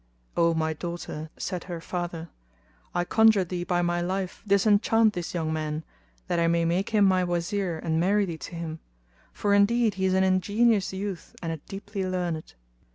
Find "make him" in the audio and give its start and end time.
6.65-7.05